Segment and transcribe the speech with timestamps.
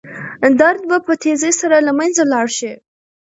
[0.59, 2.71] درد به په تېزۍ سره له منځه لاړ شي.